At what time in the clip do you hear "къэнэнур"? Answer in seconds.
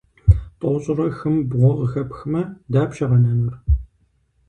3.09-3.55